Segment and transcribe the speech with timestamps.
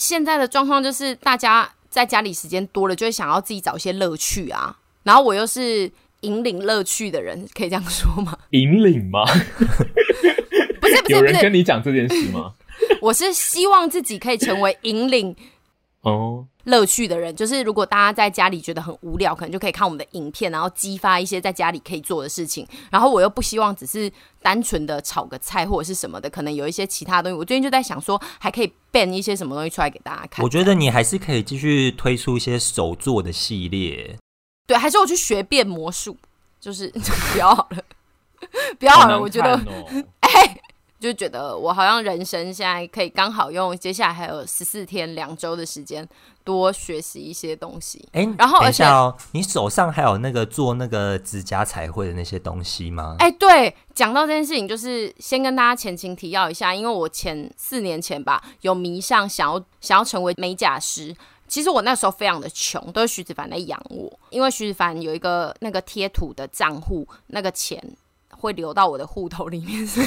[0.00, 4.74] 现在的状况就是大家在家里时间多了，就会想要自己找一些乐趣啊。
[5.02, 5.92] 然后我又是
[6.22, 8.38] 引领乐趣的人，可以这样说吗？
[8.52, 9.22] 引领吗？
[10.80, 12.54] 不是不是，有人跟你讲这件事吗？
[13.02, 15.36] 我是希望自己可以成为引领
[16.00, 17.34] 哦乐趣的人。
[17.34, 22.66] 就是如果大家在家里觉得很无聊，可能就可以看我们的影片，然后激发一些在家里可以做的事情。
[22.90, 24.10] 然后我又不希望只是
[24.42, 27.36] 单纯的炒个菜或者是什么的，可能有一些其他东西。
[27.36, 30.42] 我最近就在想说，还可以变一些什么东西出来给大家看。
[30.44, 34.16] 我觉得你还是可以继续推出一些手做的系列。
[34.66, 36.16] 对，还是我去学变魔术，
[36.60, 36.88] 就是
[37.32, 37.82] 不要好了，
[38.78, 39.16] 不要好了。
[39.16, 39.58] 哦、我觉得，
[41.00, 46.06] 就觉得我好像人生现在可以刚好用接下来还有十四天两周的时间
[46.44, 48.06] 多学习一些东西。
[48.12, 53.16] 哎、欸，然后而且哦，你手上还有那个做那个指甲彩绘的那些东西吗？
[53.18, 61.16] 哎、欸，对，讲到这件事情，就是先跟大家前情提要一下，因为我前四年前吧，有迷上想要想要成为美甲师。
[61.48, 64.08] 其实我那时候非常的穷，都是徐子凡在养我。
[64.28, 67.82] 因为徐子凡有一个那个贴图的账户，那个钱
[68.40, 70.06] 会流到我的户头里面， 所以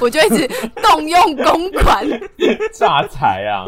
[0.00, 0.46] 我就一直
[0.82, 2.06] 动用公款，
[2.72, 3.66] 诈财啊！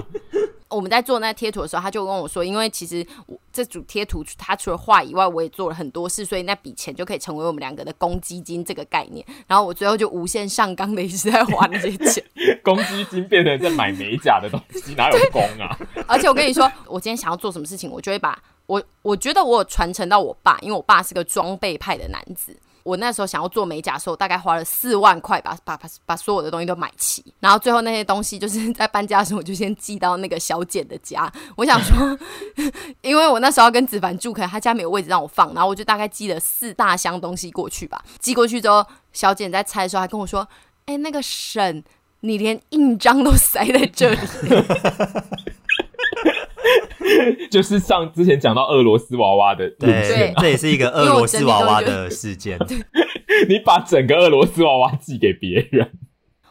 [0.68, 9.24] 我们在做那贴图的时候，他就跟我说，因为其实我这组贴图，他除了画以外，我也做了很多事，所以那笔钱就可以成为我们两个的公积金这个概念。
[9.46, 12.24] 然后我最后就无限上纲的一直在花那些钱，
[12.64, 15.78] 公积金变成在买美甲的东西，哪有公啊？
[16.08, 22.56] 而且我跟你说，我今天想要做什么事情，我就会把我我觉得我有传承到我爸，因为我爸是个装备派的男子。
[22.84, 31.32] 我那时候想要做美甲的时候，大概花了四万块把把把把所有的东西都买齐，然后最后那些东西就是在搬家的时候，我就先寄到那个小简的家。
[31.56, 32.18] 我想说，
[33.02, 38.04] 因为我那时候要跟子凡住，可能他家没有位置让我放，然后我就大概寄了四大箱东西过去吧。
[38.20, 40.46] 寄过去之后，小简在拆的时候还跟我说
[40.84, 41.82] ：“哎、那个沈，
[42.20, 44.18] 你连印章都塞在这里。”
[47.50, 52.58] 就是上之前讲到俄罗斯娃娃的路线，对，这也是一个 俄罗斯娃娃的事件。
[53.48, 55.90] 你把整个俄罗斯娃娃寄给别人。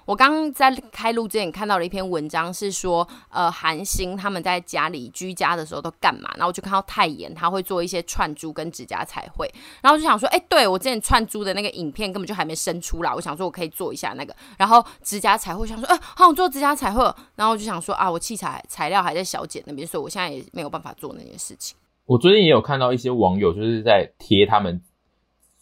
[0.06, 6.30] 我刚刚在开录之前看到了一篇文章，是说，呃，韩星他们在家里居家的时候都干嘛？
[6.36, 9.50] 然后我就看到泰妍他会做一些串珠跟指甲彩绘，
[9.82, 14.36] 然后我就想说，哎、对，我之前串珠的那个影片根本就还没生出来，我想说我可以做一下那个。
[14.58, 17.02] 然后指甲彩绘，想说，哎、欸，好想做指甲彩绘，
[17.36, 21.78] 然后我就想说啊，我器材材料还在小姐那边，所以我现在也没有办法做那件事情。
[22.06, 24.82] 我最近也有看到一些网友就是在贴他们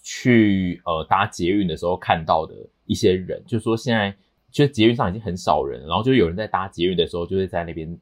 [0.01, 4.15] 去呃搭捷运的时候看到的一些人，就说现在。
[4.51, 7.97] 其实捷运上已经很少人，然后就有人在搭捷运的时候，就会在那边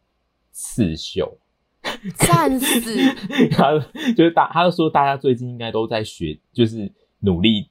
[0.51, 1.37] 刺绣，
[2.17, 2.95] 赞死！
[3.51, 3.71] 他
[4.15, 7.69] 就是大，他就说大家最近应该都在学，就是努力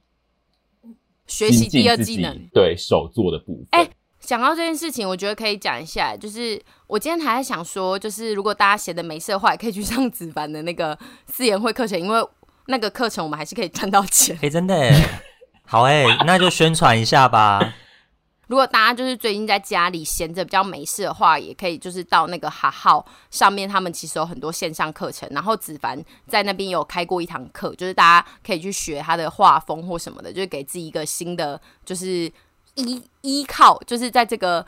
[1.27, 3.67] 学习第二技能，对手做的部分。
[3.71, 10.97] 哎、欸，讲到这件事情，我觉得可以讲一下，就是我今天还在想说，就是如果大家闲的没事的话，也可以去上子凡的那个
[11.27, 12.27] 四言会课程，因为
[12.67, 14.35] 那个课程我们还是可以赚到钱。
[14.37, 15.21] 哎、欸，真的哎，
[15.65, 17.75] 好哎，那就宣传一下吧。
[18.49, 25.29] 如果大家就是最近在家里闲着比较没事的话，也可以就是到那个哈号上面，他们其实有很多线上课程。
[25.31, 32.31] 然后子凡在那边有开过一堂课，就是大家可以去学他的画风或什么的，就是给自己一个新的就是
[32.73, 34.65] 依依靠，就是在这个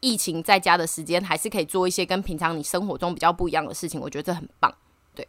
[0.00, 3.98] 疫情在家的时间，还是可以做一些跟平常你生活中比较不一样的事情。
[3.98, 4.70] 我觉得这很棒。
[5.14, 5.26] 对，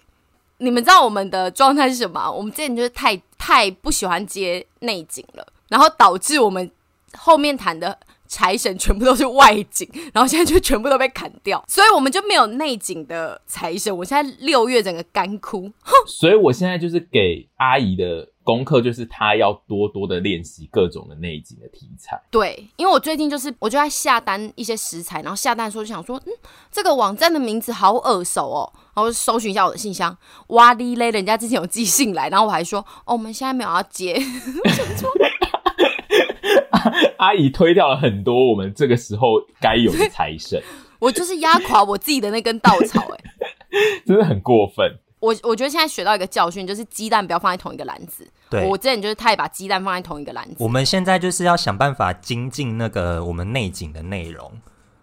[0.58, 2.30] 你们知道我们的状态是什么？
[2.30, 6.70] 我们之前就是太太不喜欢接内景了，然后导致我们。
[7.18, 7.98] 后面谈的
[8.28, 13.96] 财神全部都是外景，然后现在就全部都被砍掉，所以我们就没有内景的财神。
[13.96, 15.72] 我现在六月整个干枯，
[16.06, 22.22] 所以我现在就是给阿姨的功课，就是她要多多的练习各种的内景的题材。
[22.30, 26.34] 对，因为我最近就是我就在下单一些食材，然后下单的时候就想说，嗯，
[26.70, 30.16] 这个网站的名字好耳熟哦，然后搜寻一下我的信箱，
[30.48, 34.22] 哇哩嘞，人家之前有寄信来，然后我还说，哦，我们现在没有要接。
[37.18, 40.62] 阿姨推掉了很多我们这个时候该有的财神，
[41.00, 45.00] 我就是压垮我自己的那根稻草，欸，哎， 真的很过分。
[45.20, 48.28] 我我觉得现在学到一个教训，就是鸡蛋不要放在同一个篮子。
[48.52, 50.56] 对，我之前就是太把鸡蛋放在同一个篮子。
[50.60, 54.52] 我们现在就是要想办法精进那个我们内景的内容，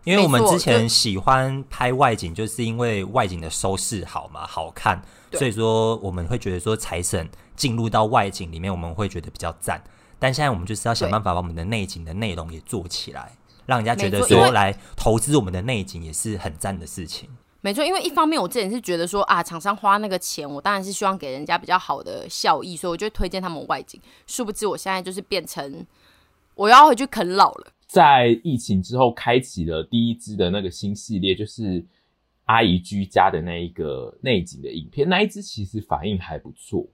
[0.05, 5.03] 因为我们之前喜欢拍外景，就是因为外景的收视好嘛，好看，
[5.33, 9.83] 所以说我们会觉得说财神进入到外景里面，我们会觉得比较赞。
[10.19, 13.33] 但现在我们就是要想办法把我们的内景的内容也做起来，
[13.67, 17.29] 让人家觉得说来投资我们的内景也是很赞的事情。
[17.61, 23.99] 没错，因为一方面我之前是觉得说啊，厂商花那个钱，我当然是希望给人家比较好的效益，所以我就推荐他们外景。
[24.27, 25.87] 殊不知我现在就是变成
[26.55, 27.73] 我要回去啃老了。
[27.87, 31.83] 在疫情之后，开启了第一支的那个新系列，就是
[32.45, 36.87] 阿姨居家的那一个内景的影片，那一支其实反应还不错。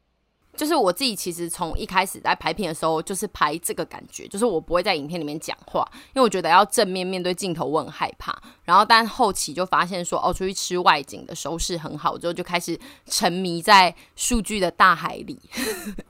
[0.56, 8.37] 就是我自己其实从一开始在拍片的时候，就是拍这个感觉，就是我不会在影片里面讲话，因为我觉得要正面面对镜头，我很害怕。
[8.64, 15.38] 然后但后期就发现说，哦，出去吃外景的收视很好，之后就开始沉迷在数据的大海里，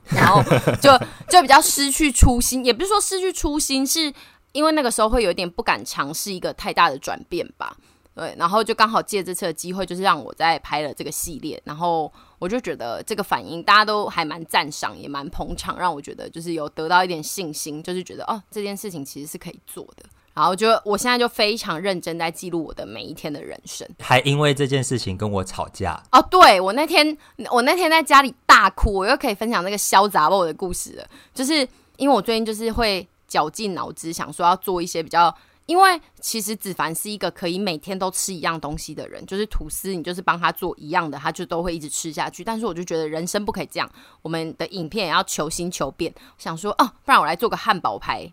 [0.09, 0.43] 然后
[0.81, 0.91] 就
[1.29, 4.13] 就比较失去初心，也不是说失去初心，是
[4.51, 7.77] 因为那个时候会有点不敢尝试一个太大的转变吧。
[8.21, 12.11] 对，然后就刚好借这次的机会，就是让我在拍了这个系列，然后。
[12.41, 20.03] 我就觉得这个反应大家都还蛮赞赏，也蛮捧场，让我觉得就是有得到一点信心，就是觉得哦，这件事情其实是可以做的。
[20.33, 26.19] 然后就我现在就非常认真在记录我的每一天的人生，还因为这件事情跟我吵架哦。
[26.31, 27.15] 对，我那天
[27.51, 31.53] 我那天在家里大哭，我又可以分享那个潇洒我的故事了，就是
[31.97, 35.31] 因为我最近就是会绞尽脑汁想说要做一些比较。
[35.67, 42.43] 因为其实子凡是一个可以每天都吃一样东西的人，就是吐司，你就是帮他做一样的，他就都会一直吃下去。
[42.43, 43.89] 但是我就觉得人生不可以这样，
[44.21, 46.13] 我们的影片也要求新求变。
[46.37, 48.29] 想说哦，不然我来做个汉堡排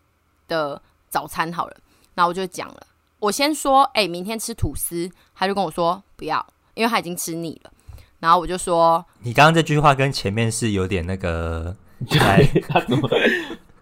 [0.49, 1.77] 的早餐好了。
[2.15, 2.87] 然后我就讲了，
[3.21, 6.45] 我先说，哎、欸，明天吃吐司，他就跟我说不要，
[6.75, 7.71] 因为他已经吃腻了。
[8.19, 11.77] 然后我就说，你刚刚这句话跟前面是有点那个，
[12.69, 13.09] 他怎么，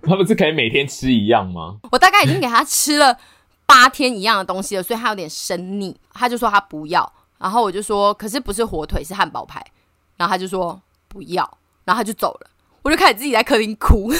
[0.02, 1.78] 他不是可以每天吃一样吗？
[1.90, 3.18] 我大概已经给他吃了。
[3.66, 9.64] 八天一样的东西了，所以他有点生腻，他就说他不要，然后我就说，可是不是火腿是汉堡排，
[10.16, 12.50] 然后他就说不要，然后他就走了，
[12.82, 14.10] 我就开始自己在客厅哭，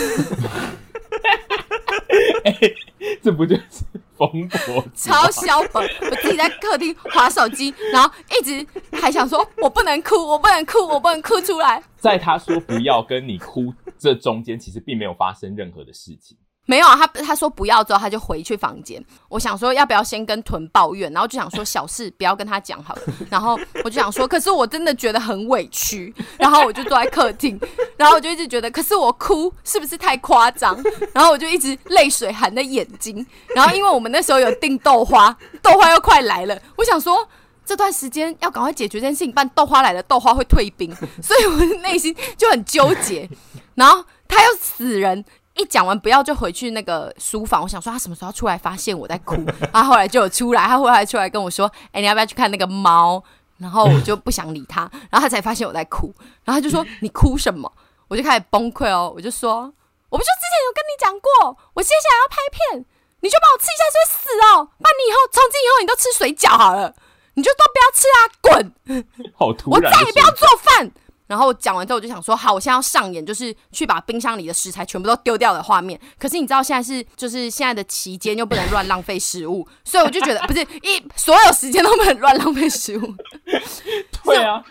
[2.44, 2.74] 欸，
[3.22, 3.84] 这不就是
[4.16, 5.08] 疯婆子？
[5.08, 11.82] 超小本，我自己在客厅划手机，然后一直还想说，我不能哭，我不能哭，我不能哭出来。
[11.96, 16.36] 在他说不要跟你哭这中间，其实并没有发生任何的事情。
[16.68, 19.02] 没有啊，他他说不要之后，他就回去房间。
[19.28, 23.02] 我想说要不要先跟屯抱怨，然后就想说小事不要跟他讲好了。
[23.30, 26.12] 然后我就想说，可是我真的觉得很委屈。
[26.36, 27.58] 然后我就坐在客厅，
[27.96, 30.76] 然后我就一直觉得，可是我哭是不是太夸张？
[31.14, 33.24] 然后我就一直泪水含在眼睛。
[33.54, 37.26] 然后因为我们那时候有订豆花，豆花又快来了，我想说
[37.64, 40.92] 这段时间要赶快解决这件事情，不然豆花来了，豆花会退冰，
[41.22, 43.28] 所以我的内心就很纠结。
[43.76, 45.24] 然后他又死人。
[45.56, 49.36] 一讲完不要就回去那个书房，我想说他什么时候出来发现我在哭，
[49.72, 53.22] 他后来就有出来，他后来出来跟我说：“哎、欸，你要不要去看那个猫？”
[53.58, 56.14] 然后我就不想理他，然后他才发现我在哭，
[56.44, 57.70] 然后他就说：“你哭什么？”
[58.06, 59.60] 我就开始崩溃哦，我就说
[60.10, 62.84] ：“我不就之前有跟你讲过，我接下来要拍片，
[63.20, 66.94] 你就帮我吃一下就会死哦，那你以后从今以后你都吃水饺好了，
[67.34, 69.32] 你就都不要吃啊，滚！
[69.34, 70.92] 好突然，我再也不要做饭。”
[71.26, 76.00] 然后讲完之后，我就想说，好，我现在要上演，就是去把冰箱里的食材全部都丢掉的画面。
[76.18, 83.14] 可是你知道，现在是就是现在的期间，又不能乱浪费食物，所以我就觉得不是一所有时间都不能乱浪费食物。
[84.22, 84.64] 对啊，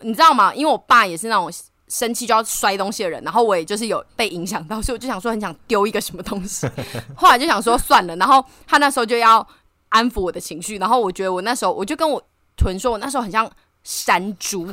[0.00, 0.54] 你知道吗？
[0.54, 1.52] 因为我爸也是那种
[1.86, 6.66] 生气就要摔东西的人，然后我也就是有被影响到，所以我就想说很想丢一个什么东西。
[7.14, 9.46] 后来就想说算了，然后他那时候就要
[9.90, 12.22] 安抚我的情绪，然后我觉得我那时候我就跟我
[12.56, 13.46] 屯说，我那时候很像。
[13.84, 14.66] 山猪，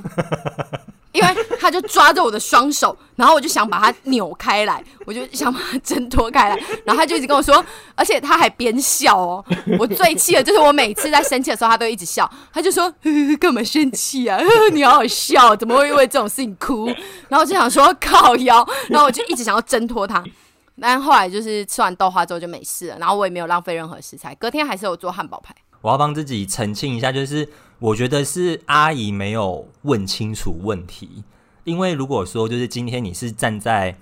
[1.11, 1.27] 因为
[1.59, 7.63] 他就抓着我的双手，然后我就想把它扭开来，我就想把它挣脱开来，然后他就一直跟我说，
[7.95, 9.43] 而且他还边笑哦。
[9.79, 14.39] 我最气的就是我每次在生气的时候，他都一直笑，他就说：“呵呵干嘛生气啊？
[14.71, 16.85] 你好好笑，怎么会因为这种事情哭？”
[17.27, 20.23] 然后我就想说靠腰，然后我就一直想要挣脱他，
[20.79, 25.55] 但后来就是吃完豆花之后就没事了，然后我也没有浪费任何食材，隔天还是有做汉堡排。
[25.81, 27.49] 我要帮自己澄清一下，就是。
[27.79, 31.23] 我觉得是阿姨没有问清楚问题，
[31.63, 33.95] 因为如果说就是今天你是站在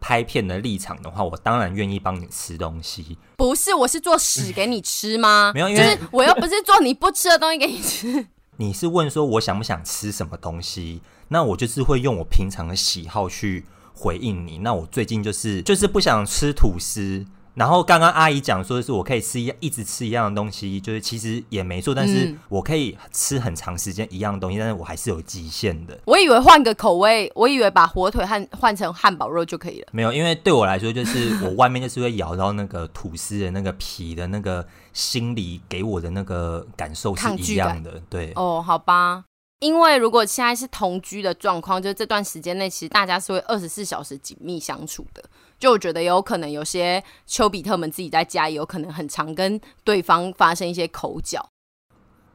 [0.00, 3.18] 拍片的立场的话，我当然愿意帮你吃东西。
[3.36, 5.52] 不是，我是做屎给你吃吗？
[5.54, 8.26] 没有，因为就是我又不是做你不吃的东西给你吃。
[8.56, 11.02] 你是问说我想不想吃什么东西？
[11.28, 14.58] 那我就是会用我平常的喜好去回应你。
[14.58, 17.26] 那我最近就是就是不想吃吐司。
[17.58, 25.98] 然后刚刚阿姨讲说的是我可以吃一一直吃一样的东西，就是其实也没错，但是我可以吃很长时间一样的东西，但是我还是有极限的。
[26.04, 29.88] 我以为换个口味，我以为把火腿换换成汉堡肉就可以了。
[29.90, 38.00] 没有，因为对我来说，就是我外面就是会咬到那个吐司的那个皮的那个心理给我的那个感受是一样的。
[38.08, 39.24] 对，哦，好吧。
[39.60, 45.24] 因为如果现在是同居的状况，就是这段时间内，其实大家是会二十四小时紧密相处的。
[45.58, 51.50] 就我觉得有可能有些丘比特们自己在家，也有可能很常跟对方发生一些口角。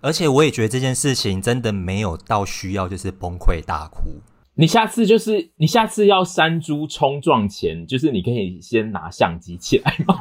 [0.01, 4.21] 而且我也觉得这件事情真的没有到需要就是崩溃大哭。
[4.55, 10.15] 你下次就是你下次要山猪冲撞前，就是你可以先拿相机起来吗？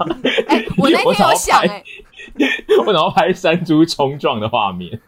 [0.49, 1.85] 哎、欸，我 那天有想哎、欸，
[2.81, 5.01] 我想要拍山猪冲撞的画面。